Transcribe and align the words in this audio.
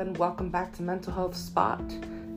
and 0.00 0.16
welcome 0.16 0.48
back 0.48 0.72
to 0.72 0.82
Mental 0.82 1.12
Health 1.12 1.36
Spot. 1.36 1.82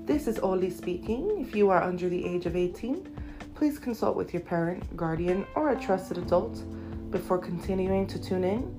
This 0.06 0.28
is 0.28 0.38
Oli 0.40 0.70
speaking. 0.70 1.46
If 1.48 1.56
you 1.56 1.70
are 1.70 1.82
under 1.82 2.10
the 2.10 2.26
age 2.26 2.46
of 2.46 2.58
18, 2.58 3.08
please 3.56 3.80
consult 3.80 4.18
with 4.18 4.34
your 4.34 4.42
parent, 4.42 4.98
guardian, 4.98 5.48
or 5.56 5.70
a 5.70 5.80
trusted 5.80 6.18
adult 6.18 6.62
before 7.10 7.38
continuing 7.38 8.06
to 8.08 8.22
tune 8.22 8.44
in 8.44 8.76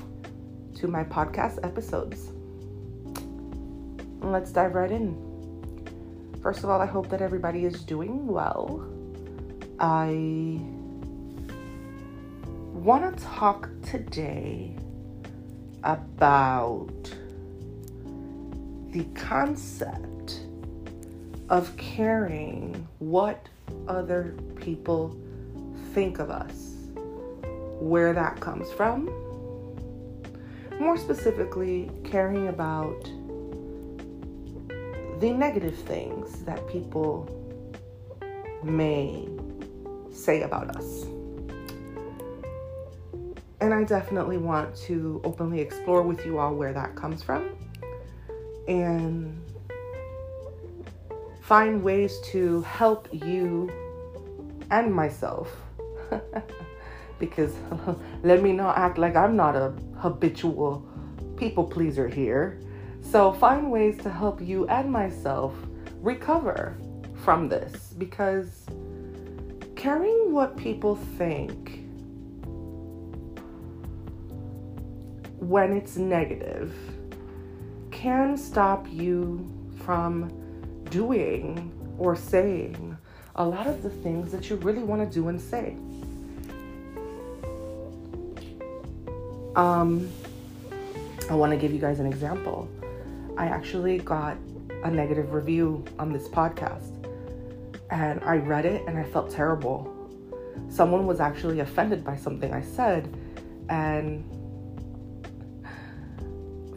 to 0.74 0.86
my 0.86 1.02
podcast 1.02 1.64
episodes. 1.64 2.28
Let's 4.20 4.52
dive 4.52 4.74
right 4.74 4.92
in. 4.92 5.16
First 6.42 6.62
of 6.62 6.68
all, 6.68 6.82
I 6.82 6.86
hope 6.86 7.08
that 7.08 7.22
everybody 7.22 7.64
is 7.64 7.82
doing 7.84 8.26
well. 8.26 8.86
I 9.80 10.60
want 12.74 13.16
to 13.16 13.24
talk 13.24 13.70
today 13.80 14.76
about 15.82 17.14
the 18.94 19.02
concept 19.16 20.42
of 21.48 21.76
caring 21.76 22.86
what 23.00 23.48
other 23.88 24.36
people 24.54 25.16
think 25.92 26.20
of 26.20 26.30
us, 26.30 26.74
where 27.80 28.12
that 28.12 28.38
comes 28.38 28.70
from. 28.70 29.06
More 30.78 30.96
specifically, 30.96 31.90
caring 32.04 32.46
about 32.46 33.02
the 35.18 35.32
negative 35.32 35.76
things 35.76 36.44
that 36.44 36.64
people 36.68 37.28
may 38.62 39.28
say 40.12 40.42
about 40.42 40.76
us. 40.76 41.02
And 43.60 43.74
I 43.74 43.82
definitely 43.82 44.36
want 44.36 44.76
to 44.86 45.20
openly 45.24 45.60
explore 45.60 46.02
with 46.02 46.24
you 46.24 46.38
all 46.38 46.54
where 46.54 46.72
that 46.72 46.94
comes 46.94 47.24
from 47.24 47.56
and 48.68 49.40
find 51.40 51.82
ways 51.82 52.18
to 52.32 52.62
help 52.62 53.08
you 53.12 53.70
and 54.70 54.92
myself. 54.92 55.54
because 57.18 57.54
let 58.22 58.42
me 58.42 58.52
not 58.52 58.76
act 58.76 58.98
like 58.98 59.16
I'm 59.16 59.36
not 59.36 59.56
a 59.56 59.72
habitual 59.96 60.86
people 61.36 61.64
pleaser 61.64 62.08
here. 62.08 62.60
So, 63.02 63.32
find 63.32 63.70
ways 63.70 63.98
to 64.02 64.10
help 64.10 64.40
you 64.40 64.66
and 64.68 64.90
myself 64.90 65.52
recover 66.00 66.76
from 67.22 67.48
this 67.48 67.94
because 67.98 68.66
caring 69.76 70.32
what 70.32 70.56
people 70.56 70.96
think 71.18 71.80
when 75.38 75.72
it's 75.72 75.96
negative 75.96 76.74
can 78.04 78.36
stop 78.36 78.86
you 78.92 79.50
from 79.82 80.30
doing 80.90 81.72
or 81.96 82.14
saying 82.14 82.94
a 83.36 83.46
lot 83.46 83.66
of 83.66 83.82
the 83.82 83.88
things 83.88 84.30
that 84.30 84.50
you 84.50 84.56
really 84.56 84.82
want 84.82 85.00
to 85.00 85.08
do 85.10 85.28
and 85.28 85.40
say. 85.40 85.74
Um, 89.56 90.10
I 91.30 91.34
want 91.34 91.52
to 91.52 91.56
give 91.56 91.72
you 91.72 91.78
guys 91.78 91.98
an 91.98 92.04
example. 92.04 92.68
I 93.38 93.46
actually 93.46 93.96
got 94.00 94.36
a 94.82 94.90
negative 94.90 95.32
review 95.32 95.82
on 95.98 96.12
this 96.12 96.28
podcast 96.28 96.92
and 97.90 98.22
I 98.22 98.36
read 98.36 98.66
it 98.66 98.86
and 98.86 98.98
I 98.98 99.04
felt 99.04 99.30
terrible. 99.30 99.90
Someone 100.68 101.06
was 101.06 101.20
actually 101.20 101.60
offended 101.60 102.04
by 102.04 102.16
something 102.16 102.52
I 102.52 102.60
said 102.60 103.08
and 103.70 104.43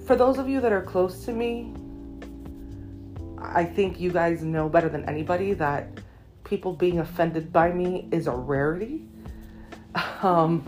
for 0.08 0.16
those 0.16 0.38
of 0.38 0.48
you 0.48 0.62
that 0.62 0.72
are 0.72 0.82
close 0.82 1.26
to 1.26 1.34
me, 1.34 1.74
I 3.38 3.66
think 3.66 4.00
you 4.00 4.10
guys 4.10 4.42
know 4.42 4.70
better 4.70 4.88
than 4.88 5.04
anybody 5.04 5.54
that 5.56 5.90
people 6.46 6.72
being 6.72 7.00
offended 7.00 7.52
by 7.52 7.74
me 7.74 8.08
is 8.12 8.28
a 8.28 8.32
rarity. 8.32 9.04
Um, 10.22 10.64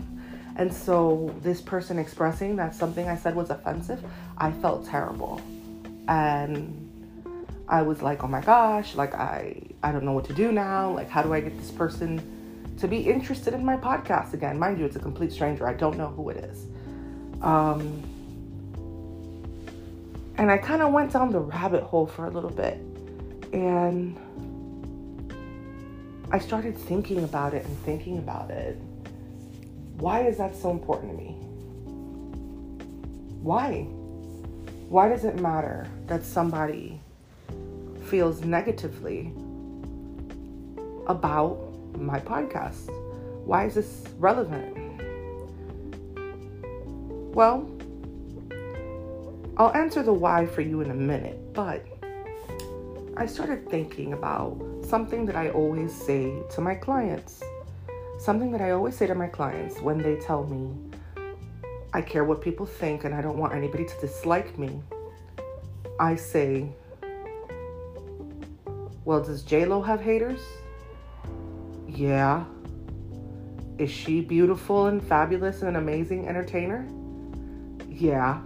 and 0.56 0.72
so, 0.72 1.34
this 1.42 1.60
person 1.60 1.98
expressing 1.98 2.56
that 2.56 2.74
something 2.74 3.08
I 3.08 3.16
said 3.16 3.34
was 3.34 3.50
offensive, 3.50 4.04
I 4.38 4.52
felt 4.52 4.86
terrible. 4.86 5.40
And 6.06 7.62
I 7.68 7.82
was 7.82 8.02
like, 8.02 8.22
oh 8.22 8.28
my 8.28 8.40
gosh, 8.40 8.94
like, 8.94 9.14
I, 9.14 9.62
I 9.82 9.90
don't 9.92 10.04
know 10.04 10.12
what 10.12 10.24
to 10.26 10.32
do 10.32 10.52
now. 10.52 10.90
Like, 10.90 11.08
how 11.08 11.22
do 11.22 11.32
I 11.32 11.40
get 11.40 11.56
this 11.58 11.70
person 11.70 12.74
to 12.78 12.88
be 12.88 12.98
interested 12.98 13.54
in 13.54 13.64
my 13.64 13.76
podcast 13.76 14.34
again? 14.34 14.58
Mind 14.58 14.78
you, 14.78 14.84
it's 14.84 14.96
a 14.96 15.00
complete 15.00 15.32
stranger. 15.32 15.66
I 15.66 15.74
don't 15.74 15.96
know 15.96 16.08
who 16.08 16.30
it 16.30 16.38
is. 16.38 16.66
Um, 17.42 18.02
and 20.40 20.50
I 20.50 20.56
kind 20.56 20.80
of 20.80 20.90
went 20.90 21.12
down 21.12 21.30
the 21.30 21.38
rabbit 21.38 21.82
hole 21.82 22.06
for 22.06 22.24
a 22.24 22.30
little 22.30 22.48
bit. 22.48 22.78
And 23.52 24.18
I 26.32 26.38
started 26.38 26.78
thinking 26.78 27.24
about 27.24 27.52
it 27.52 27.66
and 27.66 27.78
thinking 27.80 28.16
about 28.16 28.50
it. 28.50 28.76
Why 29.98 30.22
is 30.22 30.38
that 30.38 30.56
so 30.56 30.70
important 30.70 31.10
to 31.10 31.18
me? 31.18 31.32
Why? 33.42 33.82
Why 34.88 35.10
does 35.10 35.26
it 35.26 35.38
matter 35.40 35.86
that 36.06 36.24
somebody 36.24 36.98
feels 38.06 38.42
negatively 38.42 39.34
about 41.06 41.58
my 41.98 42.18
podcast? 42.18 42.88
Why 43.44 43.66
is 43.66 43.74
this 43.74 44.04
relevant? 44.18 45.02
Well, 47.34 47.70
I'll 49.60 49.76
answer 49.76 50.02
the 50.02 50.14
why 50.14 50.46
for 50.46 50.62
you 50.62 50.80
in 50.80 50.90
a 50.90 50.94
minute, 50.94 51.52
but 51.52 51.84
I 53.18 53.26
started 53.26 53.68
thinking 53.68 54.14
about 54.14 54.58
something 54.82 55.26
that 55.26 55.36
I 55.36 55.50
always 55.50 55.92
say 55.92 56.32
to 56.52 56.62
my 56.62 56.74
clients. 56.74 57.42
Something 58.18 58.52
that 58.52 58.62
I 58.62 58.70
always 58.70 58.96
say 58.96 59.06
to 59.06 59.14
my 59.14 59.26
clients 59.26 59.78
when 59.82 59.98
they 59.98 60.16
tell 60.16 60.46
me, 60.46 60.74
I 61.92 62.00
care 62.00 62.24
what 62.24 62.40
people 62.40 62.64
think 62.64 63.04
and 63.04 63.14
I 63.14 63.20
don't 63.20 63.36
want 63.36 63.52
anybody 63.52 63.84
to 63.84 64.00
dislike 64.00 64.58
me. 64.58 64.80
I 65.98 66.16
say, 66.16 66.66
Well, 69.04 69.22
does 69.22 69.42
JLo 69.42 69.84
have 69.84 70.00
haters? 70.00 70.40
Yeah. 71.86 72.46
Is 73.76 73.90
she 73.90 74.22
beautiful 74.22 74.86
and 74.86 75.06
fabulous 75.06 75.60
and 75.60 75.68
an 75.68 75.76
amazing 75.76 76.28
entertainer? 76.28 76.88
Yeah. 77.86 78.40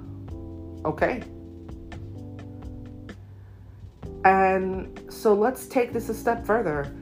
Okay. 0.84 1.22
And 4.24 5.00
so 5.10 5.34
let's 5.34 5.66
take 5.66 5.92
this 5.92 6.08
a 6.08 6.14
step 6.14 6.46
further. 6.46 6.94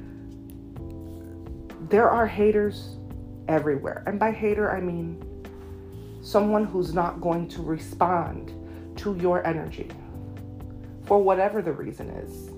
There 1.88 2.10
are 2.10 2.26
haters 2.26 2.96
everywhere. 3.48 4.02
And 4.06 4.18
by 4.18 4.32
hater, 4.32 4.70
I 4.70 4.80
mean 4.80 5.22
someone 6.22 6.64
who's 6.64 6.94
not 6.94 7.20
going 7.20 7.48
to 7.48 7.62
respond 7.62 8.52
to 8.98 9.16
your 9.16 9.46
energy 9.46 9.88
for 11.04 11.22
whatever 11.22 11.62
the 11.62 11.72
reason 11.72 12.10
is. 12.10 12.50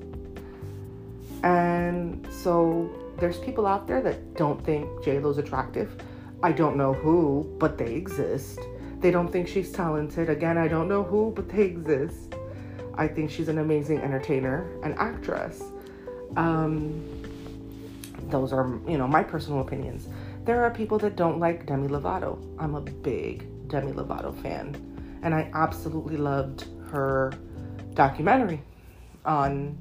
And 1.43 2.27
so 2.31 2.91
there's 3.19 3.39
people 3.39 3.67
out 3.67 3.87
there 3.87 4.01
that 4.03 4.35
don't 4.35 4.63
think 4.65 4.87
JLo's 5.03 5.39
attractive. 5.39 5.97
I 6.43 6.53
don't 6.53 6.77
know 6.77 6.93
who, 6.93 7.55
but 7.59 7.79
they 7.79 7.95
exist. 7.95 8.61
They 9.05 9.11
don't 9.11 9.31
think 9.31 9.49
she's 9.49 9.71
talented. 9.71 10.31
Again, 10.31 10.57
I 10.57 10.67
don't 10.67 10.89
know 10.89 11.03
who, 11.05 11.31
but 11.37 11.47
they 11.51 11.61
exist. 11.61 12.37
I 12.95 13.07
think 13.07 13.31
she's 13.31 13.49
an 13.49 13.59
amazing 13.59 13.99
entertainer 13.99 14.67
and 14.83 14.95
actress. 14.99 15.63
Um, 16.39 17.05
those 18.31 18.51
are, 18.55 18.67
you 18.89 18.97
know, 18.97 19.07
my 19.07 19.23
personal 19.23 19.61
opinions. 19.61 20.09
There 20.47 20.65
are 20.65 20.71
people 20.71 20.99
that 21.01 21.17
don't 21.17 21.39
like 21.39 21.67
Demi 21.67 21.89
Lovato. 21.89 22.39
I'm 22.59 22.77
a 22.77 22.81
big 22.81 23.69
Demi 23.69 23.93
Lovato 23.93 24.35
fan, 24.41 24.75
and 25.23 25.35
I 25.35 25.51
absolutely 25.53 26.17
loved 26.17 26.65
her 26.91 27.35
documentary 27.93 28.63
on 29.27 29.77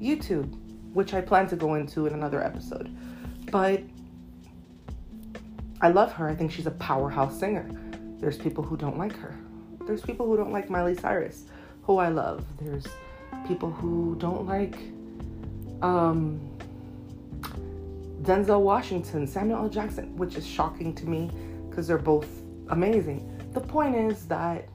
YouTube, 0.00 0.50
which 0.94 1.12
I 1.12 1.20
plan 1.20 1.46
to 1.48 1.56
go 1.56 1.74
into 1.74 2.06
in 2.06 2.14
another 2.14 2.42
episode. 2.42 2.88
But 3.52 3.82
I 5.82 5.90
love 5.90 6.14
her. 6.14 6.26
I 6.26 6.34
think 6.34 6.50
she's 6.52 6.66
a 6.66 6.70
powerhouse 6.70 7.38
singer. 7.38 7.68
There's 8.20 8.36
people 8.36 8.62
who 8.62 8.76
don't 8.76 8.98
like 8.98 9.16
her. 9.16 9.34
There's 9.86 10.02
people 10.02 10.26
who 10.26 10.36
don't 10.36 10.52
like 10.52 10.68
Miley 10.68 10.94
Cyrus, 10.94 11.44
who 11.82 11.96
I 11.96 12.08
love. 12.08 12.44
There's 12.60 12.86
people 13.48 13.70
who 13.70 14.14
don't 14.18 14.46
like 14.46 14.76
um, 15.82 16.38
Denzel 18.22 18.60
Washington, 18.60 19.26
Samuel 19.26 19.64
L. 19.64 19.68
Jackson, 19.70 20.14
which 20.16 20.36
is 20.36 20.46
shocking 20.46 20.94
to 20.94 21.08
me 21.08 21.30
because 21.68 21.86
they're 21.88 21.96
both 21.96 22.28
amazing. 22.68 23.26
The 23.54 23.60
point 23.60 23.96
is 23.96 24.26
that 24.26 24.68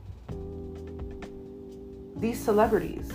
these 2.17 2.39
celebrities 2.39 3.11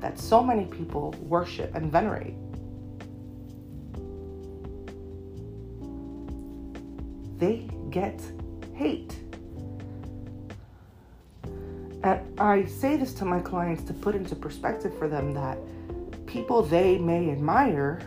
that 0.00 0.18
so 0.18 0.42
many 0.42 0.64
people 0.64 1.14
worship 1.20 1.74
and 1.74 1.92
venerate 1.92 2.34
they 7.38 7.68
get 7.90 8.20
I 12.40 12.64
say 12.64 12.96
this 12.96 13.12
to 13.14 13.26
my 13.26 13.38
clients 13.38 13.82
to 13.82 13.92
put 13.92 14.14
into 14.14 14.34
perspective 14.34 14.96
for 14.96 15.08
them 15.08 15.34
that 15.34 15.58
people 16.26 16.62
they 16.62 16.96
may 16.96 17.30
admire 17.30 18.00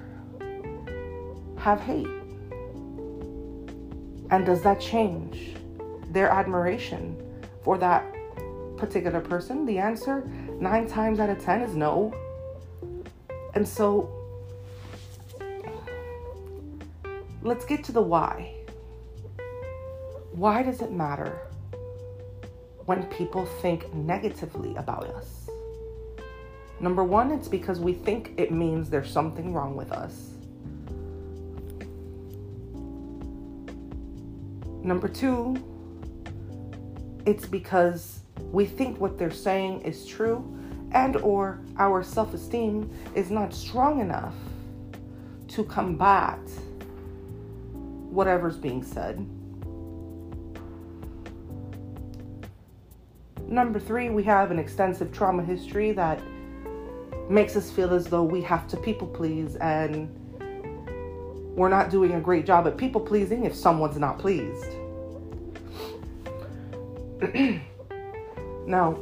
have 1.56 1.80
hate. 1.80 2.08
And 4.32 4.44
does 4.44 4.64
that 4.64 4.82
change 4.82 5.56
their 6.10 6.30
admiration 6.30 7.16
for 7.64 7.78
that 7.78 8.04
particular 8.76 9.22
person? 9.22 9.68
The 9.68 9.78
answer, 9.78 10.28
nine 10.60 10.88
times 10.88 11.20
out 11.20 11.30
of 11.30 11.40
ten, 11.40 11.62
is 11.62 11.76
no. 11.76 12.12
And 13.54 13.68
so, 13.68 14.10
let's 17.44 17.66
get 17.66 17.84
to 17.84 17.92
the 17.92 18.02
why. 18.02 18.56
Why 20.32 20.64
does 20.64 20.82
it 20.82 20.92
matter 20.92 21.40
when 22.86 23.04
people 23.06 23.46
think 23.46 23.94
negatively 23.94 24.76
about 24.76 25.06
us? 25.08 25.50
Number 26.80 27.04
one, 27.04 27.32
it's 27.32 27.48
because 27.48 27.80
we 27.80 27.94
think 27.94 28.34
it 28.38 28.52
means 28.52 28.90
there's 28.90 29.10
something 29.10 29.54
wrong 29.54 29.76
with 29.76 29.92
us. 29.92 30.32
Number 34.84 35.08
two, 35.08 35.56
it's 37.26 37.46
because 37.46 38.20
we 38.52 38.66
think 38.66 39.00
what 39.00 39.18
they're 39.18 39.32
saying 39.32 39.82
is 39.82 40.06
true 40.06 40.44
and 40.92 41.16
or 41.18 41.62
our 41.78 42.04
self-esteem 42.04 42.92
is 43.16 43.32
not 43.32 43.54
strong 43.54 44.02
enough 44.02 44.36
to 45.48 45.64
combat 45.64 46.40
whatever's 48.10 48.58
being 48.58 48.84
said. 48.84 49.26
Number 53.54 53.80
3, 53.80 54.10
we 54.10 54.24
have 54.24 54.50
an 54.50 54.58
extensive 54.58 55.12
trauma 55.12 55.44
history 55.44 55.92
that 55.92 56.20
makes 57.30 57.56
us 57.56 57.70
feel 57.70 57.94
as 57.94 58.08
though 58.08 58.24
we 58.24 58.42
have 58.42 58.68
to 58.70 58.78
people 58.78 59.06
please 59.06 59.58
and 59.58 60.10
we're 61.56 61.70
not 61.70 61.92
doing 61.92 62.16
a 62.16 62.20
great 62.20 62.48
job 62.48 62.66
at 62.66 62.78
people 62.78 63.00
pleasing 63.00 63.46
if 63.46 63.54
someone's 63.54 64.00
not 64.00 64.18
pleased. 64.18 64.72
now, 68.66 68.94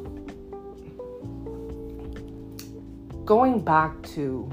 going 3.23 3.61
back 3.61 4.03
to 4.03 4.51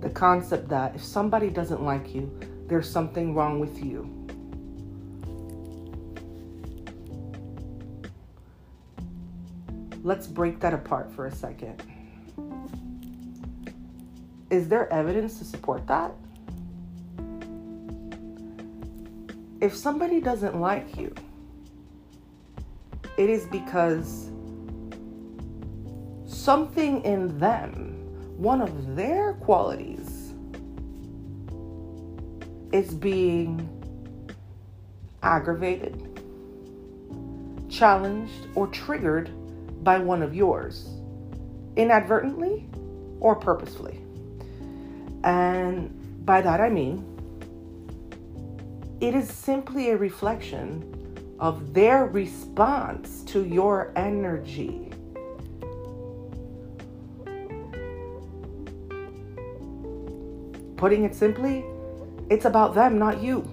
the 0.00 0.10
concept 0.10 0.68
that 0.70 0.96
if 0.96 1.04
somebody 1.04 1.50
doesn't 1.50 1.84
like 1.84 2.12
you, 2.16 2.28
there's 2.66 2.90
something 2.90 3.32
wrong 3.32 3.60
with 3.60 3.80
you. 3.80 4.10
Let's 10.06 10.26
break 10.26 10.60
that 10.60 10.74
apart 10.74 11.10
for 11.10 11.24
a 11.24 11.34
second. 11.34 11.82
Is 14.50 14.68
there 14.68 14.92
evidence 14.92 15.38
to 15.38 15.46
support 15.46 15.86
that? 15.86 16.12
If 19.62 19.74
somebody 19.74 20.20
doesn't 20.20 20.60
like 20.60 20.98
you, 20.98 21.14
it 23.16 23.30
is 23.30 23.46
because 23.46 24.30
something 26.26 27.02
in 27.02 27.38
them, 27.38 27.94
one 28.36 28.60
of 28.60 28.96
their 28.96 29.32
qualities, 29.32 30.34
is 32.72 32.92
being 32.92 33.66
aggravated, 35.22 36.20
challenged, 37.70 38.48
or 38.54 38.66
triggered 38.66 39.30
by 39.84 39.98
one 39.98 40.22
of 40.22 40.34
yours, 40.34 40.88
inadvertently 41.76 42.66
or 43.20 43.36
purposefully. 43.36 44.00
And 45.22 46.26
by 46.26 46.40
that 46.40 46.60
I 46.60 46.70
mean, 46.70 47.10
it 49.00 49.14
is 49.14 49.28
simply 49.28 49.90
a 49.90 49.96
reflection 49.96 50.90
of 51.38 51.74
their 51.74 52.06
response 52.06 53.22
to 53.24 53.44
your 53.44 53.92
energy. 53.96 54.90
Putting 60.76 61.04
it 61.04 61.14
simply, 61.14 61.64
it's 62.30 62.44
about 62.44 62.74
them, 62.74 62.98
not 62.98 63.22
you. 63.22 63.48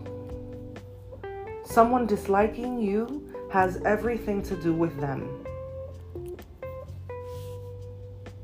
Someone 1.66 2.06
disliking 2.06 2.80
you 2.80 3.30
has 3.51 3.81
everything 3.83 4.42
to 4.44 4.56
do 4.56 4.74
with 4.74 4.98
them 5.00 5.40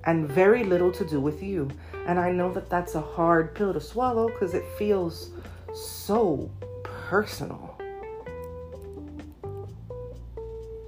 and 0.08 0.28
very 0.28 0.64
little 0.64 0.92
to 0.94 1.06
do 1.06 1.20
with 1.20 1.44
you. 1.44 1.70
And 2.08 2.18
I 2.18 2.32
know 2.32 2.52
that 2.54 2.70
that's 2.70 2.96
a 2.96 3.02
hard 3.02 3.54
pill 3.54 3.74
to 3.74 3.82
swallow 3.82 4.28
because 4.30 4.54
it 4.54 4.64
feels 4.78 5.32
so 5.74 6.50
personal. 6.84 7.78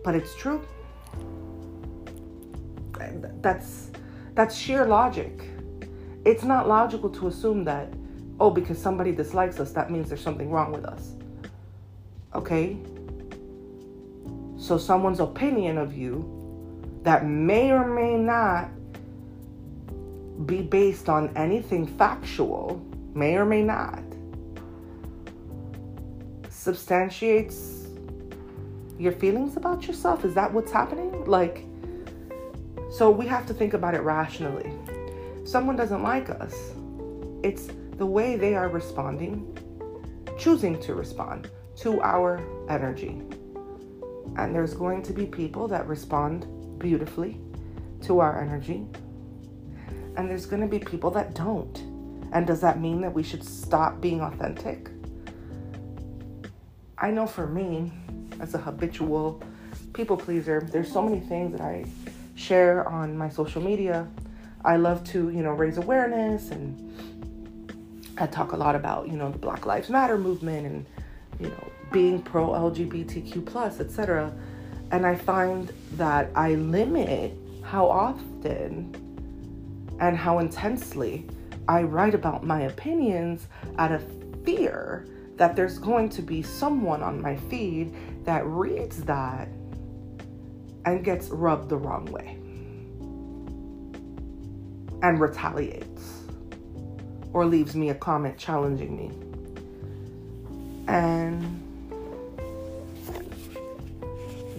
But 0.03 0.15
it's 0.15 0.33
true. 0.35 0.65
That's 3.41 3.91
that's 4.33 4.55
sheer 4.55 4.85
logic. 4.85 5.43
It's 6.25 6.43
not 6.43 6.67
logical 6.67 7.09
to 7.09 7.27
assume 7.27 7.65
that 7.65 7.93
oh 8.39 8.49
because 8.49 8.81
somebody 8.81 9.11
dislikes 9.11 9.59
us 9.59 9.71
that 9.73 9.91
means 9.91 10.07
there's 10.07 10.21
something 10.21 10.49
wrong 10.49 10.71
with 10.71 10.85
us. 10.85 11.11
Okay? 12.33 12.77
So 14.57 14.77
someone's 14.77 15.19
opinion 15.19 15.77
of 15.77 15.95
you 15.95 17.01
that 17.03 17.25
may 17.25 17.71
or 17.71 17.85
may 17.85 18.17
not 18.17 18.69
be 20.45 20.61
based 20.61 21.09
on 21.09 21.35
anything 21.35 21.85
factual, 21.85 22.81
may 23.13 23.35
or 23.35 23.45
may 23.45 23.61
not, 23.61 24.03
substantiates 26.49 27.87
your 28.97 29.11
feelings 29.13 29.57
about 29.57 29.87
yourself. 29.87 30.25
Is 30.25 30.33
that 30.35 30.51
what's 30.53 30.71
happening? 30.71 31.25
Like, 31.25 31.65
so 32.91 33.09
we 33.09 33.25
have 33.27 33.45
to 33.47 33.53
think 33.53 33.73
about 33.73 33.95
it 33.95 34.01
rationally. 34.01 34.71
Someone 35.45 35.75
doesn't 35.75 36.03
like 36.03 36.29
us, 36.29 36.55
it's 37.43 37.69
the 37.97 38.05
way 38.05 38.35
they 38.35 38.55
are 38.55 38.69
responding, 38.69 39.57
choosing 40.37 40.79
to 40.81 40.93
respond 40.93 41.49
to 41.77 42.01
our 42.01 42.41
energy. 42.69 43.21
And 44.37 44.53
there's 44.53 44.73
going 44.73 45.01
to 45.03 45.13
be 45.13 45.25
people 45.25 45.67
that 45.69 45.87
respond 45.87 46.47
beautifully 46.79 47.39
to 48.03 48.19
our 48.19 48.41
energy, 48.41 48.85
and 50.19 50.29
there's 50.29 50.45
going 50.45 50.61
to 50.61 50.67
be 50.67 50.79
people 50.79 51.09
that 51.09 51.33
don't. 51.33 51.77
And 52.33 52.45
does 52.45 52.59
that 52.59 52.81
mean 52.81 52.99
that 53.01 53.13
we 53.13 53.23
should 53.23 53.41
stop 53.41 54.01
being 54.01 54.19
authentic? 54.19 54.89
I 56.97 57.09
know 57.09 57.25
for 57.25 57.47
me, 57.47 57.93
as 58.41 58.53
a 58.53 58.57
habitual 58.57 59.41
people 59.93 60.17
pleaser, 60.17 60.67
there's 60.73 60.91
so 60.91 61.01
many 61.01 61.21
things 61.21 61.53
that 61.53 61.61
I 61.61 61.85
share 62.35 62.85
on 62.89 63.17
my 63.17 63.29
social 63.29 63.61
media. 63.61 64.09
I 64.65 64.75
love 64.75 65.05
to, 65.05 65.29
you 65.29 65.41
know, 65.41 65.51
raise 65.51 65.77
awareness 65.77 66.51
and 66.51 67.71
I 68.17 68.27
talk 68.27 68.51
a 68.51 68.57
lot 68.57 68.75
about, 68.75 69.07
you 69.07 69.15
know, 69.15 69.31
the 69.31 69.37
Black 69.37 69.65
Lives 69.65 69.89
Matter 69.89 70.17
movement 70.17 70.65
and, 70.65 70.85
you 71.39 71.47
know, 71.47 71.71
being 71.93 72.21
pro 72.21 72.49
LGBTQ 72.49 73.45
plus, 73.45 73.79
etc. 73.79 74.33
And 74.91 75.05
I 75.05 75.15
find 75.15 75.71
that 75.93 76.29
I 76.35 76.55
limit 76.55 77.37
how 77.63 77.87
often 77.87 79.08
and 79.99 80.17
how 80.17 80.39
intensely 80.39 81.25
I 81.67 81.83
write 81.83 82.15
about 82.15 82.43
my 82.43 82.61
opinions 82.61 83.47
out 83.77 83.91
of 83.91 84.03
fear 84.43 85.05
that 85.35 85.55
there's 85.55 85.77
going 85.77 86.09
to 86.09 86.21
be 86.21 86.41
someone 86.41 87.01
on 87.01 87.21
my 87.21 87.35
feed 87.35 87.93
that 88.25 88.45
reads 88.45 89.03
that 89.03 89.47
and 90.85 91.03
gets 91.03 91.29
rubbed 91.29 91.69
the 91.69 91.77
wrong 91.77 92.05
way 92.05 92.37
and 95.01 95.19
retaliates 95.19 96.23
or 97.31 97.45
leaves 97.45 97.75
me 97.75 97.89
a 97.89 97.95
comment 97.95 98.37
challenging 98.37 98.97
me. 98.97 99.11
And 100.87 101.63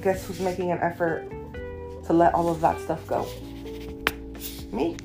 guess 0.00 0.24
who's 0.26 0.40
making 0.40 0.70
an 0.70 0.78
effort 0.78 1.30
to 2.06 2.12
let 2.12 2.32
all 2.34 2.48
of 2.48 2.60
that 2.60 2.80
stuff 2.80 3.06
go? 3.06 3.26
Me. 4.72 4.96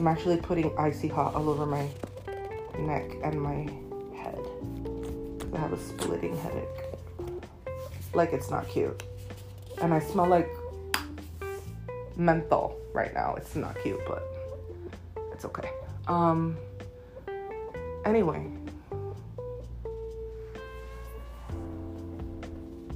I'm 0.00 0.08
actually 0.08 0.38
putting 0.38 0.74
icy 0.78 1.08
hot 1.08 1.34
all 1.34 1.50
over 1.50 1.66
my 1.66 1.86
neck 2.78 3.04
and 3.22 3.38
my 3.38 3.68
head. 4.16 4.40
I 5.52 5.58
have 5.58 5.74
a 5.74 5.78
splitting 5.78 6.34
headache. 6.38 6.64
Like 8.14 8.32
it's 8.32 8.50
not 8.50 8.66
cute. 8.66 9.02
And 9.82 9.92
I 9.92 10.00
smell 10.00 10.24
like 10.24 10.48
menthol 12.16 12.78
right 12.94 13.12
now. 13.12 13.34
It's 13.34 13.54
not 13.56 13.76
cute, 13.82 14.00
but 14.08 14.22
it's 15.34 15.44
okay. 15.44 15.70
Um 16.08 16.56
anyway. 18.06 18.40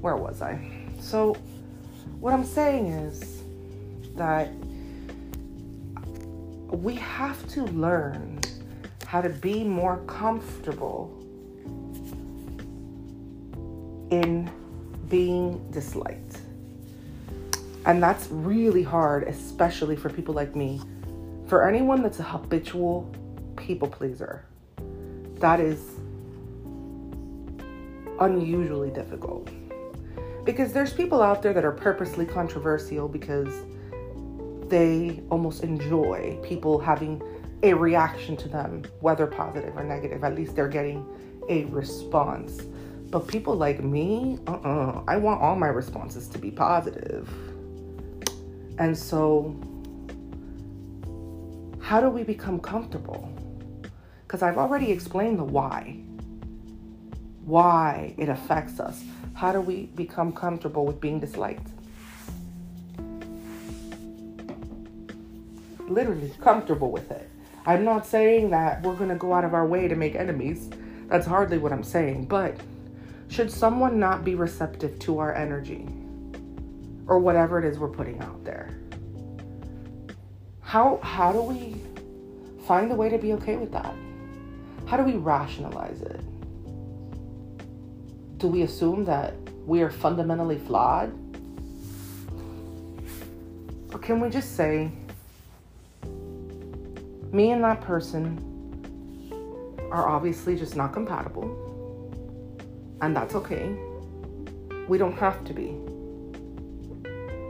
Where 0.01 0.17
was 0.17 0.41
I? 0.41 0.59
So 1.01 1.35
what 2.19 2.33
I'm 2.33 2.47
saying 2.47 2.87
is 2.87 3.43
that 4.17 4.49
we 6.83 6.95
have 6.97 7.47
to 7.49 7.65
learn 7.65 8.41
how 9.07 9.21
to 9.21 9.29
be 9.29 9.63
more 9.63 9.99
comfortable 10.07 11.13
in 14.11 14.51
being 15.09 15.71
disliked. 15.71 16.39
And 17.87 18.03
that's 18.03 18.29
really 18.31 18.83
hard, 18.83 19.25
especially 19.25 19.95
for 19.95 20.09
people 20.09 20.35
like 20.35 20.57
me. 20.57 20.81
For 21.47 21.69
anyone 21.69 22.03
that's 22.03 22.19
a 22.19 22.23
habitual 22.23 23.15
people 23.57 23.89
pleaser, 23.89 24.45
that 25.37 25.61
is 25.61 25.81
unusually 28.21 28.91
difficult. 28.91 29.51
Because 30.45 30.73
there's 30.73 30.93
people 30.93 31.23
out 31.23 31.43
there 31.43 31.53
that 31.53 31.65
are 31.65 31.73
purposely 31.73 32.27
controversial 32.27 33.09
because 33.09 33.53
they 34.75 35.23
almost 35.31 35.63
enjoy 35.63 36.37
people 36.43 36.81
having 36.81 37.23
a 37.63 37.73
reaction 37.73 38.37
to 38.37 38.49
them, 38.49 38.83
whether 38.99 39.25
positive 39.25 39.77
or 39.77 39.85
negative. 39.85 40.25
At 40.25 40.35
least 40.35 40.57
they're 40.57 40.67
getting 40.67 41.07
a 41.49 41.67
response. 41.67 42.61
But 43.09 43.29
people 43.29 43.55
like 43.55 43.85
me, 43.85 44.41
uh 44.49 44.55
uh-uh, 44.55 44.69
uh 44.69 45.05
I 45.07 45.17
want 45.17 45.41
all 45.41 45.55
my 45.55 45.69
responses 45.69 46.27
to 46.27 46.39
be 46.39 46.51
positive. 46.51 47.29
And 48.77 48.99
so, 48.99 49.55
how 51.79 52.01
do 52.01 52.09
we 52.09 52.25
become 52.25 52.59
comfortable? 52.59 53.31
Because 54.23 54.43
I've 54.43 54.59
already 54.59 54.91
explained 54.91 55.39
the 55.39 55.45
why. 55.45 56.01
Why 57.45 58.13
it 58.19 58.29
affects 58.29 58.81
us. 58.81 59.05
How 59.35 59.53
do 59.53 59.61
we 59.61 59.87
become 59.95 60.33
comfortable 60.33 60.85
with 60.85 61.01
being 61.01 61.21
disliked? 61.21 61.69
Literally 65.89 66.33
comfortable 66.41 66.91
with 66.91 67.11
it. 67.11 67.29
I'm 67.67 67.85
not 67.85 68.07
saying 68.07 68.51
that 68.51 68.83
we're 68.83 68.95
going 68.95 69.09
to 69.09 69.17
go 69.17 69.33
out 69.33 69.45
of 69.45 69.55
our 69.55 69.67
way 69.67 69.89
to 69.89 69.95
make 69.95 70.15
enemies. 70.15 70.71
That's 71.09 71.27
hardly 71.27 71.59
what 71.59 71.73
I'm 71.73 71.85
saying. 71.85 72.27
But 72.27 72.57
should 73.29 73.51
someone 73.51 73.99
not 73.99 74.25
be 74.25 74.35
receptive 74.35 74.99
to 75.01 75.19
our 75.19 75.35
energy 75.35 75.89
or 77.07 77.19
whatever 77.19 77.59
it 77.59 77.65
is 77.65 77.79
we're 77.79 77.89
putting 77.89 78.21
out 78.21 78.45
there? 78.45 78.71
How 80.61 80.99
how 81.03 81.33
do 81.33 81.43
we 81.43 81.77
find 82.67 82.91
a 82.91 82.95
way 82.95 83.09
to 83.09 83.19
be 83.19 83.33
okay 83.35 83.57
with 83.57 83.73
that? 83.73 83.95
How 84.87 84.97
do 84.97 85.03
we 85.05 85.15
rationalize 85.15 86.03
it? 86.03 86.21
Do 88.39 88.49
we 88.49 88.63
assume 88.63 89.05
that 89.05 89.35
we 89.67 89.83
are 89.83 89.91
fundamentally 89.91 90.59
flawed? 90.59 91.13
Or 93.93 93.99
can 93.99 94.21
we 94.21 94.29
just 94.29 94.57
say, 94.57 94.91
me 97.35 97.51
and 97.51 97.65
that 97.65 97.81
person 97.81 98.39
are 99.91 100.09
obviously 100.09 100.57
just 100.57 100.77
not 100.77 100.93
compatible, 100.93 101.49
and 103.03 103.15
that's 103.15 103.35
okay. 103.35 103.77
We 104.87 104.99
don't 104.99 105.19
have 105.19 105.45
to 105.45 105.53
be. 105.53 105.71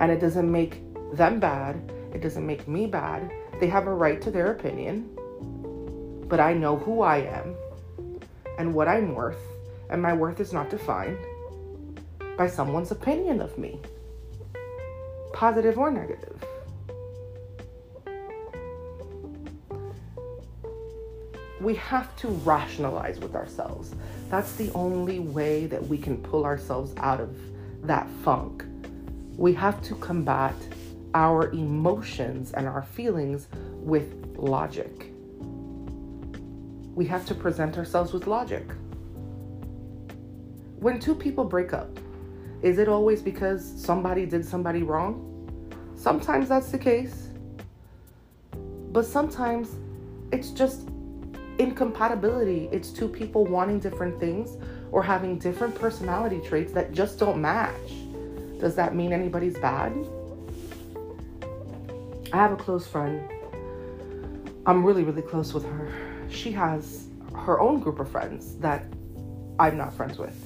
And 0.01 0.11
it 0.11 0.21
doesn't 0.21 0.51
make 0.51 0.81
them 1.13 1.39
bad, 1.39 1.93
it 2.15 2.23
doesn't 2.23 2.47
make 2.47 2.67
me 2.67 2.87
bad. 2.87 3.31
They 3.61 3.67
have 3.69 3.87
a 3.87 3.95
right 3.95 4.21
to 4.23 4.31
their 4.31 4.53
opinion, 4.53 5.11
but 6.29 6.41
I 6.41 6.55
know 6.55 6.77
who 6.77 7.03
I 7.03 7.19
am 7.19 7.55
and 8.59 8.75
what 8.75 8.89
I'm 8.89 9.15
worth, 9.15 9.41
and 9.91 10.01
my 10.01 10.13
worth 10.13 10.41
is 10.41 10.53
not 10.53 10.71
defined 10.71 11.19
by 12.37 12.47
someone's 12.47 12.91
opinion 12.91 13.41
of 13.41 13.57
me, 13.59 13.81
positive 15.33 15.79
or 15.79 15.91
negative. 15.91 16.44
We 21.65 21.75
have 21.77 22.15
to 22.17 22.29
rationalize 22.29 23.19
with 23.19 23.35
ourselves. 23.35 23.95
That's 24.29 24.53
the 24.57 24.71
only 24.73 25.19
way 25.19 25.67
that 25.67 25.85
we 25.87 25.97
can 25.97 26.19
pull 26.19 26.45
ourselves 26.45 26.93
out 26.99 27.21
of 27.21 27.35
that 27.85 28.07
funk. 28.23 28.65
We 29.37 29.55
have 29.55 29.83
to 29.85 29.95
combat 29.97 30.55
our 31.15 31.51
emotions 31.53 32.53
and 32.53 32.69
our 32.69 32.83
feelings 32.83 33.49
with 33.71 34.37
logic. 34.37 35.11
We 36.95 37.07
have 37.07 37.25
to 37.27 37.35
present 37.35 37.79
ourselves 37.79 38.13
with 38.13 38.27
logic. 38.27 38.67
When 40.79 41.01
two 41.01 41.15
people 41.15 41.45
break 41.45 41.73
up, 41.73 41.99
is 42.63 42.79
it 42.79 42.89
always 42.89 43.23
because 43.23 43.65
somebody 43.81 44.27
did 44.27 44.45
somebody 44.45 44.83
wrong? 44.83 45.31
Sometimes 45.97 46.49
that's 46.49 46.71
the 46.71 46.79
case. 46.79 47.29
But 48.93 49.07
sometimes 49.07 49.77
it's 50.31 50.51
just 50.51 50.89
incompatibility. 51.59 52.69
It's 52.73 52.91
two 52.91 53.09
people 53.09 53.45
wanting 53.45 53.81
different 53.81 54.19
things 54.19 54.57
or 54.93 55.03
having 55.03 55.39
different 55.39 55.75
personality 55.75 56.41
traits 56.41 56.73
that 56.73 56.93
just 56.93 57.19
don't 57.19 57.41
match. 57.41 57.75
Does 58.61 58.75
that 58.77 58.95
mean 58.95 59.13
anybody's 59.13 59.59
bad? 59.59 59.93
I 62.33 62.37
have 62.37 62.53
a 62.53 62.57
close 62.57 62.87
friend. 62.87 63.31
I'm 64.67 64.85
really, 64.85 65.05
really 65.05 65.23
close 65.23 65.53
with 65.53 65.65
her. 65.65 65.93
She 66.31 66.51
has 66.53 67.09
her 67.37 67.61
own 67.61 67.81
group 67.81 68.01
of 68.01 68.09
friends 68.09 68.57
that 68.57 68.87
I'm 69.59 69.77
not 69.77 69.93
friends 69.93 70.19
with. 70.19 70.37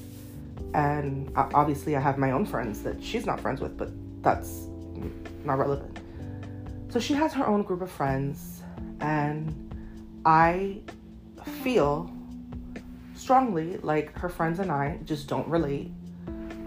And 0.75 1.31
obviously, 1.37 1.97
I 1.97 2.01
have 2.01 2.19
my 2.19 2.33
own 2.33 2.45
friends 2.45 2.83
that 2.83 3.03
she's 3.03 3.25
not 3.25 3.41
friends 3.41 3.61
with, 3.61 3.79
but 3.79 3.91
that's 4.23 4.67
not 5.45 5.59
relevant. 5.59 5.99
So 6.91 6.99
she 7.01 7.15
has 7.15 7.33
her 7.35 7.47
own 7.47 7.63
group 7.63 7.81
of 7.81 7.91
friends, 7.91 8.63
and 9.01 9.55
I 10.27 10.81
feel 11.49 12.11
strongly 13.15 13.77
like 13.79 14.17
her 14.19 14.29
friends 14.29 14.59
and 14.59 14.71
I 14.71 14.99
just 15.05 15.29
don't 15.29 15.47
relate. 15.49 15.91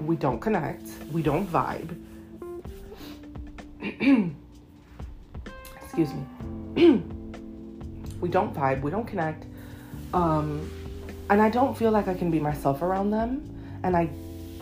We 0.06 0.16
don't 0.16 0.40
connect. 0.40 0.88
We 1.12 1.22
don't 1.22 1.48
vibe. 1.48 1.96
Excuse 5.84 6.14
me. 6.14 6.24
we 8.22 8.30
don't 8.30 8.54
vibe. 8.54 8.82
We 8.82 8.92
don't 8.92 9.08
connect. 9.08 9.46
Um, 10.14 10.70
and 11.30 11.42
I 11.42 11.50
don't 11.50 11.76
feel 11.78 11.92
like 11.92 12.08
I 12.08 12.14
can 12.14 12.30
be 12.30 12.40
myself 12.40 12.82
around 12.82 13.12
them. 13.12 13.48
And 13.84 13.96
I 13.96 14.10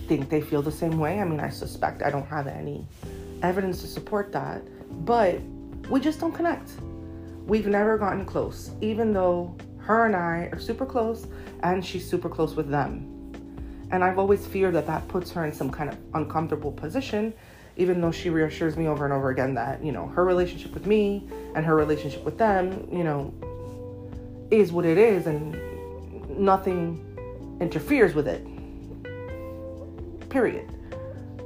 think 0.07 0.29
they 0.29 0.41
feel 0.41 0.61
the 0.61 0.71
same 0.71 0.99
way. 0.99 1.19
I 1.19 1.25
mean, 1.25 1.39
I 1.39 1.49
suspect 1.49 2.01
I 2.03 2.09
don't 2.09 2.27
have 2.27 2.47
any 2.47 2.87
evidence 3.41 3.81
to 3.81 3.87
support 3.87 4.31
that. 4.31 4.61
But 5.05 5.41
we 5.89 5.99
just 5.99 6.19
don't 6.19 6.33
connect. 6.33 6.71
We've 7.45 7.67
never 7.67 7.97
gotten 7.97 8.25
close, 8.25 8.71
even 8.79 9.11
though 9.11 9.55
her 9.89 10.05
and 10.05 10.15
I 10.15 10.49
are 10.51 10.59
super 10.59 10.85
close, 10.85 11.25
and 11.63 11.83
she's 11.83 12.07
super 12.07 12.29
close 12.29 12.55
with 12.55 12.69
them. 12.69 13.33
And 13.89 14.03
I've 14.03 14.19
always 14.19 14.45
feared 14.45 14.75
that 14.75 14.85
that 14.85 15.07
puts 15.07 15.31
her 15.31 15.43
in 15.45 15.51
some 15.51 15.71
kind 15.71 15.89
of 15.89 15.97
uncomfortable 16.13 16.71
position, 16.71 17.33
even 17.75 17.99
though 17.99 18.11
she 18.11 18.29
reassures 18.29 18.77
me 18.77 18.87
over 18.87 19.03
and 19.03 19.11
over 19.11 19.31
again 19.31 19.55
that, 19.55 19.83
you 19.83 19.91
know, 19.91 20.05
her 20.09 20.23
relationship 20.25 20.75
with 20.75 20.85
me 20.85 21.27
and 21.55 21.65
her 21.65 21.75
relationship 21.75 22.23
with 22.23 22.37
them, 22.37 22.87
you 22.91 23.03
know, 23.03 23.33
is 24.51 24.71
what 24.71 24.85
it 24.85 24.99
is, 24.99 25.25
and 25.25 25.57
nothing 26.37 27.03
interferes 27.59 28.13
with 28.13 28.27
it. 28.27 28.45
Period. 30.29 30.69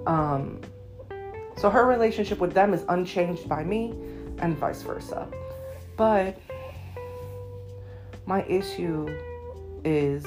Um, 0.06 0.60
so 1.56 1.70
her 1.70 1.86
relationship 1.86 2.40
with 2.40 2.54
them 2.54 2.74
is 2.74 2.84
unchanged 2.90 3.48
by 3.48 3.64
me, 3.64 3.94
and 4.40 4.58
vice 4.58 4.82
versa. 4.82 5.30
But 5.96 6.38
my 8.26 8.44
issue 8.44 9.10
is 9.84 10.26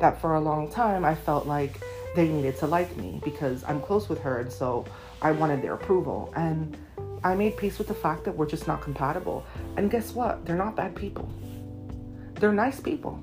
that 0.00 0.20
for 0.20 0.34
a 0.34 0.40
long 0.40 0.70
time 0.70 1.04
I 1.04 1.14
felt 1.14 1.46
like 1.46 1.80
they 2.14 2.28
needed 2.28 2.56
to 2.58 2.66
like 2.66 2.96
me 2.96 3.20
because 3.24 3.62
I'm 3.64 3.80
close 3.80 4.08
with 4.08 4.20
her 4.20 4.40
and 4.40 4.50
so 4.50 4.84
I 5.22 5.32
wanted 5.32 5.62
their 5.62 5.74
approval. 5.74 6.32
And 6.36 6.76
I 7.24 7.34
made 7.34 7.56
peace 7.56 7.78
with 7.78 7.88
the 7.88 7.94
fact 7.94 8.24
that 8.24 8.36
we're 8.36 8.46
just 8.46 8.66
not 8.66 8.82
compatible. 8.82 9.44
And 9.76 9.90
guess 9.90 10.12
what? 10.12 10.44
They're 10.44 10.56
not 10.56 10.76
bad 10.76 10.94
people. 10.94 11.28
They're 12.34 12.52
nice 12.52 12.80
people. 12.80 13.20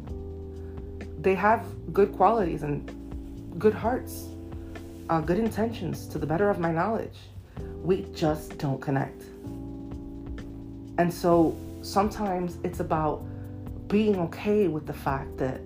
They 1.21 1.35
have 1.35 1.65
good 1.93 2.13
qualities 2.13 2.63
and 2.63 2.91
good 3.59 3.73
hearts, 3.73 4.27
uh, 5.09 5.21
good 5.21 5.39
intentions 5.39 6.07
to 6.07 6.17
the 6.17 6.25
better 6.25 6.49
of 6.49 6.59
my 6.59 6.71
knowledge. 6.71 7.17
We 7.81 8.07
just 8.13 8.57
don't 8.57 8.81
connect. 8.81 9.23
And 10.97 11.13
so 11.13 11.55
sometimes 11.81 12.57
it's 12.63 12.79
about 12.79 13.23
being 13.93 14.17
okay 14.17 14.67
with 14.67 14.87
the 14.87 14.93
fact 15.07 15.37
that 15.37 15.61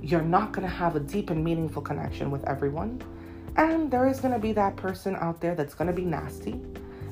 you're 0.00 0.22
not 0.22 0.52
going 0.52 0.62
to 0.62 0.72
have 0.72 0.94
a 0.94 1.00
deep 1.00 1.30
and 1.30 1.42
meaningful 1.42 1.82
connection 1.82 2.30
with 2.30 2.44
everyone. 2.44 3.02
And 3.56 3.90
there 3.90 4.06
is 4.06 4.20
going 4.20 4.32
to 4.34 4.38
be 4.38 4.52
that 4.52 4.76
person 4.76 5.16
out 5.16 5.40
there 5.40 5.56
that's 5.56 5.74
going 5.74 5.88
to 5.88 5.92
be 5.92 6.04
nasty 6.04 6.60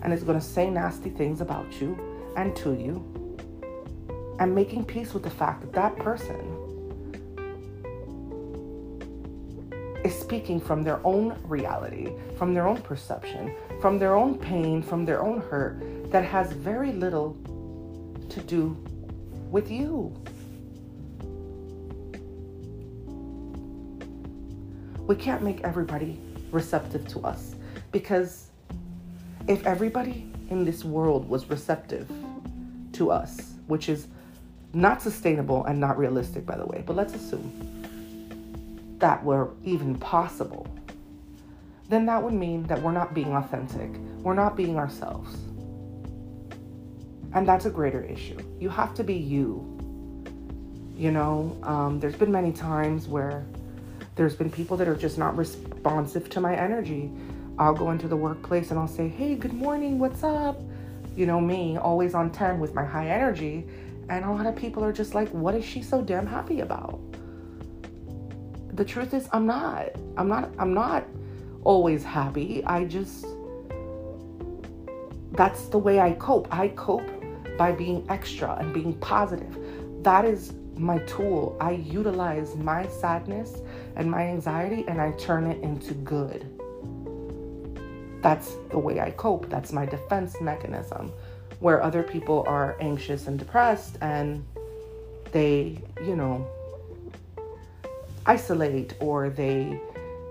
and 0.03 0.13
is 0.13 0.23
going 0.23 0.39
to 0.39 0.45
say 0.45 0.71
nasty 0.71 1.11
things 1.11 1.41
about 1.41 1.81
you 1.81 1.99
and 2.37 2.55
to 2.55 2.75
you. 2.75 3.05
And 4.39 4.55
making 4.55 4.85
peace 4.85 5.13
with 5.13 5.25
the 5.25 5.31
fact 5.31 5.63
that 5.63 5.73
that 5.73 5.97
person 5.97 6.39
is 10.05 10.17
speaking 10.17 10.61
from 10.61 10.85
their 10.85 11.05
own 11.05 11.37
reality, 11.43 12.13
from 12.39 12.55
their 12.55 12.69
own 12.69 12.81
perception, 12.81 13.53
from 13.81 13.99
their 13.99 14.15
own 14.15 14.39
pain, 14.39 14.83
from 14.83 15.05
their 15.05 15.21
own 15.21 15.41
hurt 15.41 15.83
that 16.13 16.23
has 16.25 16.53
very 16.53 16.93
little 16.93 17.37
to 18.29 18.41
do 18.43 18.77
with 19.51 19.71
you. 19.71 20.15
We 25.07 25.15
can't 25.15 25.43
make 25.43 25.61
everybody 25.63 26.21
receptive 26.51 27.07
to 27.09 27.21
us 27.21 27.55
because 27.93 28.49
if 29.47 29.65
everybody 29.65 30.31
in 30.51 30.65
this 30.65 30.85
world 30.85 31.29
was 31.29 31.49
receptive 31.49 32.11
to 32.93 33.11
us, 33.11 33.55
which 33.67 33.89
is 33.89 34.09
not 34.73 35.01
sustainable 35.01 35.65
and 35.65 35.79
not 35.79 35.97
realistic, 35.97 36.45
by 36.45 36.57
the 36.57 36.67
way, 36.67 36.83
but 36.85 36.97
let's 36.97 37.15
assume 37.15 37.53
that 38.99 39.23
were 39.25 39.51
even 39.65 39.95
possible, 39.97 40.67
then 41.89 42.07
that 42.07 42.23
would 42.23 42.35
mean 42.35 42.65
that 42.65 42.83
we're 42.83 42.93
not 42.93 43.15
being 43.15 43.33
authentic. 43.33 43.91
We're 44.23 44.35
not 44.35 44.57
being 44.57 44.77
ourselves. 44.77 45.37
And 47.35 47.47
that's 47.47 47.67
a 47.67 47.71
greater 47.71 48.03
issue. 48.03 48.39
You 48.59 48.69
have 48.71 48.95
to 48.95 49.05
be 49.05 49.15
you. 49.15 49.73
You 50.97 51.11
know, 51.11 51.59
um, 51.63 52.01
there's 52.01 52.17
been 52.17 52.33
many 52.33 52.53
times 52.53 53.07
where 53.07 53.45
there's 54.15 54.35
been 54.35 54.51
people 54.51 54.79
that 54.79 54.89
are 54.89 54.97
just 54.97 55.19
not 55.19 55.37
responsive 55.37 56.31
to 56.31 56.41
my 56.41 56.57
energy. 56.57 57.11
I'll 57.59 57.75
go 57.75 57.91
into 57.91 58.09
the 58.09 58.17
workplace 58.17 58.71
and 58.71 58.81
I'll 58.81 58.89
say, 58.89 59.09
hey, 59.09 59.35
good 59.35 59.53
morning, 59.53 59.99
what's 59.99 60.25
up? 60.25 60.59
You 61.15 61.27
know, 61.27 61.41
me, 61.41 61.77
always 61.77 62.15
on 62.15 62.31
10 62.31 62.59
with 62.59 62.75
my 62.75 62.85
high 62.85 63.09
energy. 63.09 63.67
And 64.09 64.25
a 64.25 64.31
lot 64.31 64.47
of 64.47 64.57
people 64.57 64.85
are 64.85 64.93
just 64.93 65.15
like, 65.15 65.29
what 65.31 65.55
is 65.55 65.65
she 65.65 65.83
so 65.83 66.01
damn 66.01 66.27
happy 66.27 66.61
about? 66.61 67.01
The 68.75 68.85
truth 68.85 69.15
is, 69.15 69.29
I'm 69.33 69.47
not. 69.47 69.91
I'm 70.17 70.29
not, 70.29 70.51
I'm 70.59 70.73
not 70.73 71.05
always 71.65 72.05
happy. 72.05 72.65
I 72.65 72.85
just, 72.85 73.27
that's 75.33 75.67
the 75.69 75.79
way 75.79 76.01
I 76.01 76.13
cope. 76.13 76.49
I 76.51 76.69
cope 76.69 77.09
by 77.57 77.73
being 77.73 78.05
extra 78.09 78.55
and 78.57 78.73
being 78.73 78.95
positive. 78.95 79.57
That 80.03 80.25
is 80.25 80.53
my 80.77 80.99
tool. 81.01 81.57
I 81.61 81.73
utilize 81.73 82.55
my 82.57 82.87
sadness 82.87 83.63
and 83.97 84.11
my 84.11 84.27
anxiety 84.27 84.85
and 84.89 85.01
I 85.01 85.13
turn 85.13 85.47
it 85.47 85.63
into 85.63 85.95
good. 85.95 86.47
That's 88.23 88.57
the 88.71 88.79
way 88.79 89.01
I 89.01 89.11
cope. 89.13 89.49
That's 89.49 89.73
my 89.73 89.87
defense 89.87 90.41
mechanism. 90.41 91.13
Where 91.61 91.83
other 91.83 92.03
people 92.03 92.45
are 92.47 92.77
anxious 92.81 93.29
and 93.29 93.39
depressed 93.39 93.97
and 94.01 94.45
they, 95.33 95.79
you 96.05 96.17
know, 96.17 96.47
isolate 98.27 98.95
or 99.01 99.31
they 99.31 99.81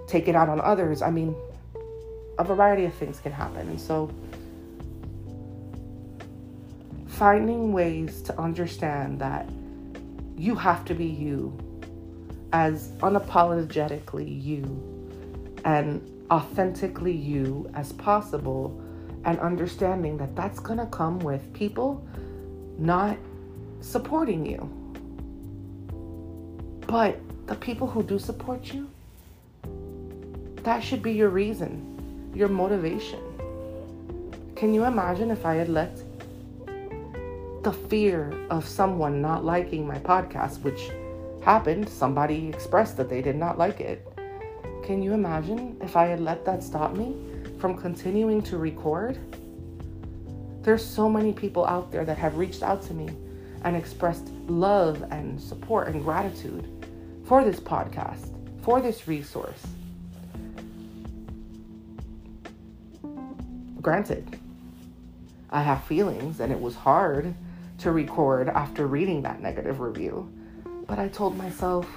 take 0.08 0.28
it 0.28 0.36
out 0.36 0.50
on 0.50 0.62
others. 0.62 1.02
I 1.02 1.10
mean, 1.10 1.36
a 2.38 2.44
variety 2.44 2.86
of 2.86 2.94
things 2.94 3.20
can 3.20 3.32
happen. 3.32 3.68
And 3.70 3.80
so, 3.80 4.12
finding 7.18 7.72
ways 7.72 8.22
to 8.22 8.38
understand 8.40 9.20
that 9.20 9.50
you 10.38 10.54
have 10.54 10.84
to 10.84 10.94
be 10.94 11.06
you 11.06 11.58
as 12.52 12.90
unapologetically 13.00 14.44
you 14.44 14.64
and 15.64 16.02
authentically 16.30 17.14
you 17.14 17.72
as 17.74 17.94
possible 17.94 18.82
and 19.24 19.40
understanding 19.40 20.18
that 20.18 20.36
that's 20.36 20.60
going 20.60 20.78
to 20.78 20.86
come 20.88 21.20
with 21.20 21.54
people 21.54 22.06
not 22.78 23.18
supporting 23.80 24.46
you. 24.46 24.70
But 26.88 27.18
the 27.48 27.56
people 27.56 27.88
who 27.88 28.04
do 28.04 28.20
support 28.20 28.74
you, 28.74 28.90
that 30.64 30.84
should 30.84 31.02
be 31.02 31.14
your 31.14 31.30
reason, 31.30 32.32
your 32.36 32.50
motivation. 32.50 33.22
Can 34.56 34.74
you 34.74 34.84
imagine 34.84 35.32
if 35.32 35.46
I 35.46 35.56
had 35.56 35.70
let 35.70 35.98
the 37.66 37.74
fear 37.74 38.32
of 38.52 38.64
someone 38.64 39.24
not 39.24 39.44
liking 39.44 39.88
my 39.88 39.98
podcast, 39.98 40.62
which 40.62 40.92
happened, 41.44 41.90
somebody 41.90 42.48
expressed 42.48 42.96
that 42.96 43.10
they 43.10 43.24
did 43.24 43.36
not 43.36 43.58
like 43.58 43.82
it. 43.82 44.08
Can 44.84 45.02
you 45.02 45.14
imagine 45.14 45.76
if 45.82 45.96
I 45.96 46.06
had 46.06 46.20
let 46.20 46.46
that 46.46 46.62
stop 46.62 46.96
me 46.96 47.16
from 47.58 47.76
continuing 47.76 48.44
to 48.44 48.60
record? 48.60 49.18
There's 50.62 50.86
so 50.86 51.10
many 51.10 51.34
people 51.34 51.66
out 51.66 51.92
there 51.92 52.06
that 52.06 52.20
have 52.20 52.38
reached 52.38 52.62
out 52.62 52.84
to 52.84 52.94
me 52.94 53.10
and 53.64 53.76
expressed 53.76 54.28
love 54.46 55.04
and 55.10 55.42
support 55.42 55.88
and 55.88 56.04
gratitude 56.04 56.70
for 57.26 57.44
this 57.44 57.60
podcast, 57.60 58.30
for 58.62 58.80
this 58.80 59.08
resource. 59.08 59.66
Granted, 63.82 64.40
I 65.50 65.64
have 65.64 65.84
feelings 65.86 66.40
and 66.40 66.52
it 66.52 66.62
was 66.62 66.76
hard 66.76 67.34
to 67.80 67.92
record 67.92 68.50
after 68.50 68.88
reading 68.88 69.22
that 69.24 69.42
negative 69.42 69.80
review. 69.80 70.32
But 70.88 71.00
I 71.00 71.08
told 71.08 71.38
myself, 71.38 71.88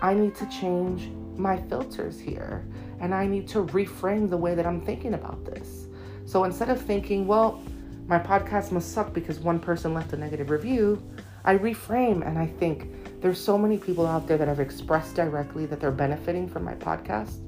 I 0.00 0.14
need 0.14 0.34
to 0.36 0.46
change 0.46 1.10
my 1.36 1.56
filters 1.62 2.20
here 2.20 2.64
and 3.00 3.14
I 3.14 3.26
need 3.26 3.48
to 3.48 3.64
reframe 3.64 4.28
the 4.30 4.36
way 4.36 4.54
that 4.54 4.66
I'm 4.66 4.80
thinking 4.80 5.14
about 5.14 5.44
this. 5.44 5.86
So 6.26 6.44
instead 6.44 6.68
of 6.68 6.80
thinking, 6.80 7.26
well, 7.26 7.60
my 8.06 8.18
podcast 8.18 8.70
must 8.72 8.92
suck 8.92 9.12
because 9.12 9.38
one 9.40 9.58
person 9.58 9.94
left 9.94 10.12
a 10.12 10.16
negative 10.16 10.50
review, 10.50 11.02
I 11.44 11.56
reframe 11.56 12.26
and 12.26 12.38
I 12.38 12.46
think 12.46 13.20
there's 13.20 13.40
so 13.40 13.58
many 13.58 13.78
people 13.78 14.06
out 14.06 14.26
there 14.26 14.38
that 14.38 14.48
have 14.48 14.60
expressed 14.60 15.14
directly 15.16 15.66
that 15.66 15.80
they're 15.80 15.90
benefiting 15.90 16.48
from 16.48 16.64
my 16.64 16.74
podcast. 16.74 17.40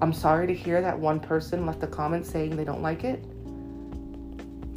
I'm 0.00 0.12
sorry 0.12 0.46
to 0.46 0.54
hear 0.54 0.80
that 0.80 0.98
one 0.98 1.20
person 1.20 1.66
left 1.66 1.82
a 1.82 1.86
comment 1.86 2.26
saying 2.26 2.56
they 2.56 2.64
don't 2.64 2.82
like 2.82 3.04
it. 3.04 3.24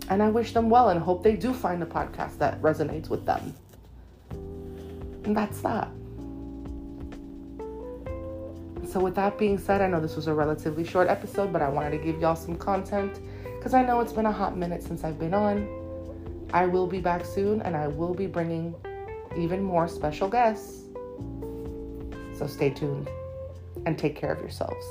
And 0.10 0.24
I 0.24 0.30
wish 0.30 0.54
them 0.54 0.70
well 0.70 0.90
and 0.90 1.00
hope 1.00 1.24
they 1.24 1.36
do 1.36 1.54
find 1.54 1.84
a 1.84 1.86
podcast 1.86 2.38
that 2.38 2.62
resonates 2.62 3.10
with 3.10 3.26
them. 3.26 3.54
And 4.32 5.36
that's 5.36 5.60
that. 5.62 5.90
So, 8.88 9.02
with 9.02 9.16
that 9.16 9.38
being 9.38 9.58
said, 9.58 9.82
I 9.82 9.88
know 9.88 10.00
this 10.00 10.16
was 10.16 10.28
a 10.28 10.34
relatively 10.34 10.86
short 10.86 11.10
episode, 11.10 11.52
but 11.52 11.62
I 11.62 11.68
wanted 11.68 11.92
to 11.92 11.98
give 11.98 12.22
y'all 12.22 12.38
some 12.38 12.56
content 12.56 13.20
because 13.58 13.74
I 13.74 13.84
know 13.84 14.00
it's 14.00 14.14
been 14.14 14.26
a 14.26 14.32
hot 14.32 14.56
minute 14.56 14.82
since 14.82 15.04
I've 15.04 15.20
been 15.20 15.34
on. 15.34 15.68
I 16.54 16.66
will 16.68 16.88
be 16.88 17.02
back 17.02 17.26
soon 17.26 17.62
and 17.64 17.76
I 17.76 17.88
will 17.88 18.14
be 18.14 18.28
bringing 18.28 18.74
even 19.38 19.62
more 19.62 19.90
special 19.90 20.30
guests. 20.30 20.86
So, 22.38 22.48
stay 22.48 22.70
tuned 22.70 23.10
and 23.86 24.00
take 24.00 24.16
care 24.16 24.32
of 24.32 24.40
yourselves. 24.40 24.86